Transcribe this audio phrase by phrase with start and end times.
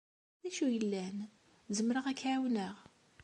[0.41, 1.17] D acu yellan?
[1.77, 2.75] Zemreɣ ad k-ɛawneɣ?